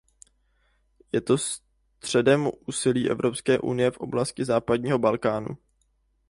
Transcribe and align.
Je 1.11 1.21
to 1.21 1.37
středem 1.37 2.49
úsilí 2.67 3.09
Evropské 3.09 3.59
unie 3.59 3.91
v 3.91 3.97
oblasti 3.97 4.45
západního 4.45 4.99
Balkánu. 4.99 5.47